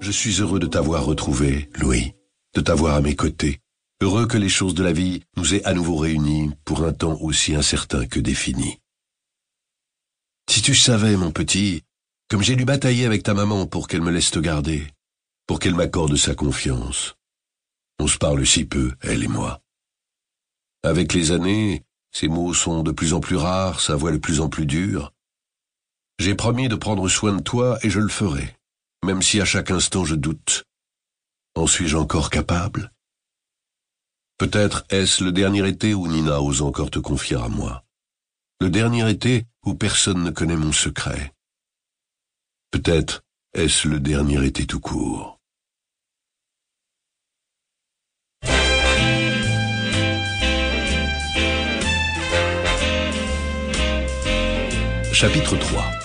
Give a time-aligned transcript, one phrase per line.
[0.00, 2.14] Je suis heureux de t'avoir retrouvé, Louis,
[2.54, 3.60] de t'avoir à mes côtés.
[4.00, 7.18] Heureux que les choses de la vie nous aient à nouveau réunis pour un temps
[7.20, 8.78] aussi incertain que défini.
[10.48, 11.82] Si tu savais, mon petit,
[12.30, 14.86] comme j'ai dû batailler avec ta maman pour qu'elle me laisse te garder,
[15.46, 17.16] pour qu'elle m'accorde sa confiance.
[17.98, 19.60] On se parle si peu, elle et moi.
[20.84, 24.40] Avec les années, ses mots sont de plus en plus rares, sa voix de plus
[24.40, 25.12] en plus dure.
[26.18, 28.57] J'ai promis de prendre soin de toi et je le ferai,
[29.04, 30.64] même si à chaque instant je doute.
[31.54, 32.92] En suis-je encore capable?
[34.38, 37.84] Peut-être est-ce le dernier été où Nina ose encore te confier à moi.
[38.60, 41.32] Le dernier été où personne ne connaît mon secret.
[42.70, 43.22] Peut-être
[43.54, 45.38] est-ce le dernier été tout court.
[55.12, 55.97] Chapitre 3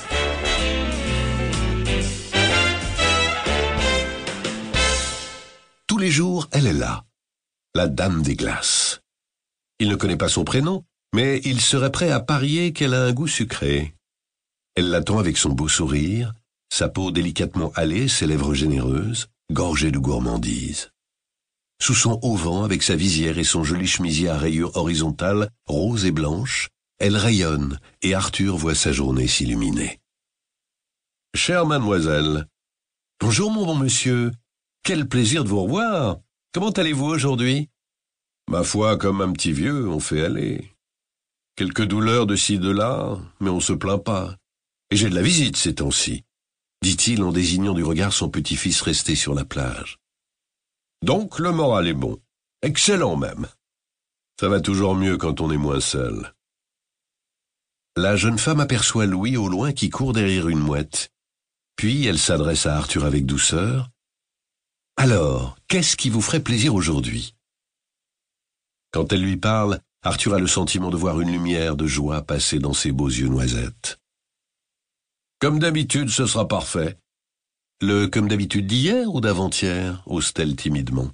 [6.11, 7.05] jours, elle est là,
[7.75, 9.01] la dame des glaces.
[9.79, 13.13] Il ne connaît pas son prénom, mais il serait prêt à parier qu'elle a un
[13.13, 13.95] goût sucré.
[14.75, 16.33] Elle l'attend avec son beau sourire,
[16.71, 20.89] sa peau délicatement hâlée, ses lèvres généreuses, gorgées de gourmandise.
[21.81, 26.11] Sous son auvent, avec sa visière et son joli chemisier à rayures horizontales, rose et
[26.11, 29.99] blanche, elle rayonne, et Arthur voit sa journée s'illuminer.
[31.35, 32.47] Chère mademoiselle.
[33.19, 34.31] Bonjour, mon bon monsieur.
[34.83, 36.19] Quel plaisir de vous revoir.
[36.53, 37.69] Comment allez-vous aujourd'hui?
[38.49, 40.75] Ma foi, comme un petit vieux, on fait aller.
[41.55, 44.35] Quelques douleurs de ci, de là, mais on se plaint pas.
[44.91, 46.25] Et j'ai de la visite ces temps-ci,
[46.81, 49.99] dit-il en désignant du regard son petit-fils resté sur la plage.
[51.01, 52.19] Donc le moral est bon.
[52.61, 53.47] Excellent même.
[54.37, 56.33] Ça va toujours mieux quand on est moins seul.
[57.95, 61.09] La jeune femme aperçoit Louis au loin qui court derrière une mouette.
[61.77, 63.92] Puis elle s'adresse à Arthur avec douceur.
[64.97, 67.35] Alors, qu'est-ce qui vous ferait plaisir aujourd'hui?
[68.91, 72.59] Quand elle lui parle, Arthur a le sentiment de voir une lumière de joie passer
[72.59, 73.99] dans ses beaux yeux noisettes.
[75.39, 76.97] Comme d'habitude, ce sera parfait.
[77.81, 81.09] Le comme d'habitude d'hier ou d'avant-hier ose-t-elle timidement.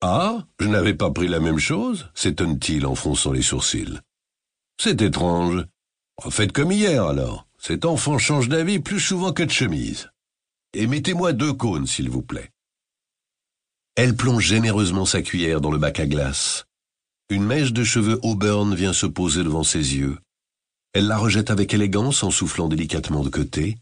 [0.00, 4.00] Ah, je n'avais pas pris la même chose s'étonne-t-il en fronçant les sourcils.
[4.80, 5.66] C'est étrange.
[6.30, 7.46] Faites comme hier alors.
[7.58, 10.10] Cet enfant change d'avis plus souvent que de chemise.
[10.72, 12.50] Et mettez-moi deux cônes, s'il vous plaît.
[13.96, 16.66] Elle plonge généreusement sa cuillère dans le bac à glace.
[17.28, 20.18] Une mèche de cheveux auburn vient se poser devant ses yeux.
[20.92, 23.78] Elle la rejette avec élégance en soufflant délicatement de côté.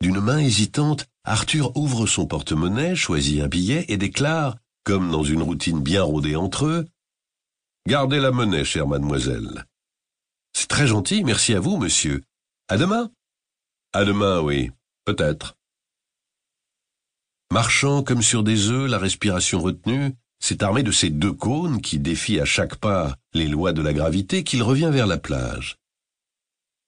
[0.00, 5.42] D'une main hésitante, Arthur ouvre son porte-monnaie, choisit un billet et déclare, comme dans une
[5.42, 6.86] routine bien rodée entre eux,
[7.86, 9.66] Gardez la monnaie, chère mademoiselle.
[10.54, 12.22] C'est très gentil, merci à vous, monsieur.
[12.68, 13.10] À demain.
[13.92, 14.70] À demain, oui,
[15.04, 15.54] peut-être.
[17.52, 21.98] Marchant comme sur des œufs, la respiration retenue, c'est armé de ces deux cônes qui
[21.98, 25.76] défient à chaque pas les lois de la gravité qu'il revient vers la plage.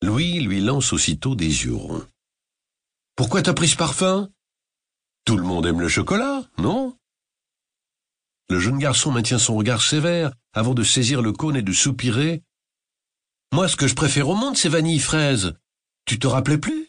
[0.03, 2.05] Louis lui lance aussitôt des yeux ronds.
[3.15, 4.29] Pourquoi t'as pris ce parfum?
[5.25, 6.97] Tout le monde aime le chocolat, non?
[8.49, 12.43] Le jeune garçon maintient son regard sévère avant de saisir le cône et de soupirer
[13.53, 15.55] moi, ce que je préfère au monde, c'est vanille fraise.
[16.05, 16.89] Tu te rappelais plus?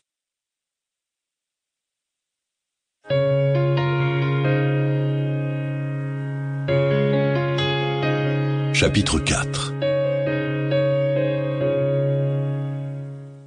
[8.79, 9.73] Chapitre 4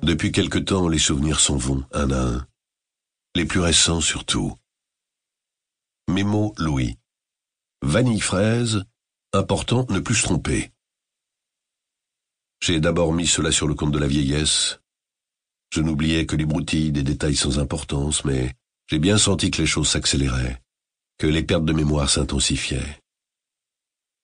[0.03, 2.47] Depuis quelque temps, les souvenirs s'en vont, un à un.
[3.37, 4.57] Les plus récents surtout.
[6.09, 6.99] Mémo Louis.
[7.81, 8.83] Vanille fraise,
[9.33, 10.73] important ne plus se tromper.
[12.61, 14.81] J'ai d'abord mis cela sur le compte de la vieillesse.
[15.73, 18.53] Je n'oubliais que les broutilles des détails sans importance, mais
[18.89, 20.61] j'ai bien senti que les choses s'accéléraient,
[21.19, 23.01] que les pertes de mémoire s'intensifiaient.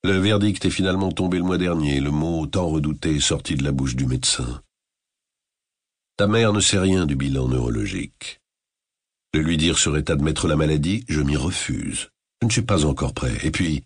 [0.03, 3.63] Le verdict est finalement tombé le mois dernier, le mot tant redouté est sorti de
[3.63, 4.61] la bouche du médecin.
[6.17, 8.39] Ta mère ne sait rien du bilan neurologique.
[9.33, 12.09] De lui dire serait admettre la maladie, je m'y refuse.
[12.41, 13.37] Je ne suis pas encore prêt.
[13.43, 13.83] Et puis,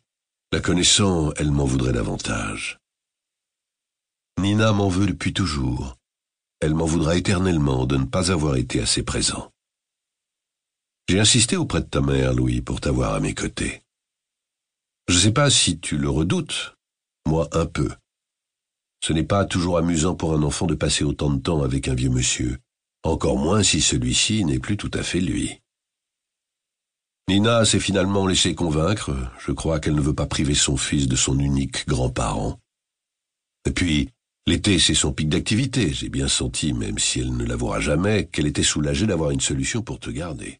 [0.51, 2.79] la connaissant, elle m'en voudrait davantage.
[4.39, 5.97] Nina m'en veut depuis toujours.
[6.59, 9.51] Elle m'en voudra éternellement de ne pas avoir été assez présent.
[11.09, 13.80] J'ai insisté auprès de ta mère, Louis, pour t'avoir à mes côtés.
[15.07, 16.75] Je ne sais pas si tu le redoutes,
[17.27, 17.89] moi un peu.
[19.03, 21.95] Ce n'est pas toujours amusant pour un enfant de passer autant de temps avec un
[21.95, 22.59] vieux monsieur,
[23.03, 25.59] encore moins si celui-ci n'est plus tout à fait lui.
[27.27, 31.15] Nina s'est finalement laissée convaincre, je crois qu'elle ne veut pas priver son fils de
[31.15, 32.59] son unique grand-parent.
[33.65, 34.09] Et puis,
[34.47, 35.93] L'été, c'est son pic d'activité.
[35.93, 39.83] J'ai bien senti, même si elle ne l'avouera jamais, qu'elle était soulagée d'avoir une solution
[39.83, 40.59] pour te garder.